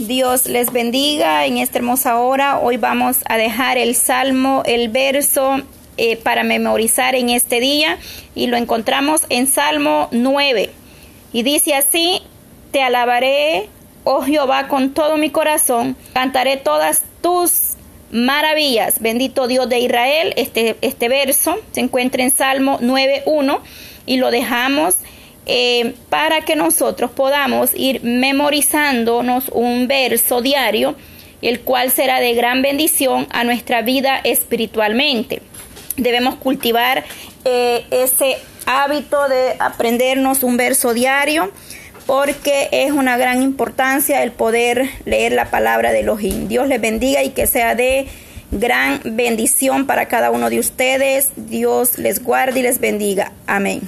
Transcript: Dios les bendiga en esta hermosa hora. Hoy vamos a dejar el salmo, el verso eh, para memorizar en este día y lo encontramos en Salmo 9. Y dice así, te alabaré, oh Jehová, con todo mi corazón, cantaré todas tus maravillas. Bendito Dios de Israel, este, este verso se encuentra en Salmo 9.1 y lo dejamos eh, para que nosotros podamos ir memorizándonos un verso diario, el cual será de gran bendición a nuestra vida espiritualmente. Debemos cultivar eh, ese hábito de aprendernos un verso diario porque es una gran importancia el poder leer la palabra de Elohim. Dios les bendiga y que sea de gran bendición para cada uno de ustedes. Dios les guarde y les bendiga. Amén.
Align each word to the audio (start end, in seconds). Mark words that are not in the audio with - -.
Dios 0.00 0.46
les 0.46 0.72
bendiga 0.72 1.46
en 1.46 1.56
esta 1.56 1.78
hermosa 1.78 2.18
hora. 2.18 2.58
Hoy 2.58 2.76
vamos 2.76 3.18
a 3.30 3.38
dejar 3.38 3.78
el 3.78 3.94
salmo, 3.94 4.62
el 4.66 4.90
verso 4.90 5.62
eh, 5.96 6.18
para 6.18 6.44
memorizar 6.44 7.14
en 7.14 7.30
este 7.30 7.60
día 7.60 7.98
y 8.34 8.46
lo 8.48 8.58
encontramos 8.58 9.22
en 9.30 9.46
Salmo 9.46 10.08
9. 10.10 10.70
Y 11.32 11.42
dice 11.44 11.74
así, 11.74 12.20
te 12.72 12.82
alabaré, 12.82 13.70
oh 14.04 14.20
Jehová, 14.20 14.68
con 14.68 14.92
todo 14.92 15.16
mi 15.16 15.30
corazón, 15.30 15.96
cantaré 16.12 16.58
todas 16.58 17.02
tus 17.22 17.76
maravillas. 18.10 19.00
Bendito 19.00 19.48
Dios 19.48 19.66
de 19.66 19.78
Israel, 19.78 20.34
este, 20.36 20.76
este 20.82 21.08
verso 21.08 21.56
se 21.72 21.80
encuentra 21.80 22.22
en 22.22 22.30
Salmo 22.30 22.78
9.1 22.80 23.60
y 24.04 24.18
lo 24.18 24.30
dejamos 24.30 24.96
eh, 25.46 25.94
para 26.10 26.40
que 26.40 26.56
nosotros 26.56 27.10
podamos 27.10 27.70
ir 27.74 28.02
memorizándonos 28.02 29.48
un 29.52 29.86
verso 29.86 30.42
diario, 30.42 30.96
el 31.40 31.60
cual 31.60 31.90
será 31.90 32.20
de 32.20 32.34
gran 32.34 32.62
bendición 32.62 33.28
a 33.30 33.44
nuestra 33.44 33.82
vida 33.82 34.20
espiritualmente. 34.24 35.42
Debemos 35.96 36.34
cultivar 36.34 37.04
eh, 37.44 37.84
ese 37.90 38.38
hábito 38.66 39.28
de 39.28 39.54
aprendernos 39.60 40.42
un 40.42 40.56
verso 40.56 40.92
diario 40.92 41.52
porque 42.06 42.68
es 42.70 42.92
una 42.92 43.16
gran 43.16 43.42
importancia 43.42 44.22
el 44.22 44.32
poder 44.32 44.88
leer 45.04 45.32
la 45.32 45.50
palabra 45.50 45.92
de 45.92 46.00
Elohim. 46.00 46.48
Dios 46.48 46.68
les 46.68 46.80
bendiga 46.80 47.22
y 47.22 47.30
que 47.30 47.46
sea 47.46 47.74
de 47.74 48.08
gran 48.52 49.00
bendición 49.04 49.86
para 49.86 50.06
cada 50.06 50.30
uno 50.30 50.50
de 50.50 50.60
ustedes. 50.60 51.30
Dios 51.36 51.98
les 51.98 52.22
guarde 52.22 52.60
y 52.60 52.62
les 52.62 52.80
bendiga. 52.80 53.32
Amén. 53.46 53.80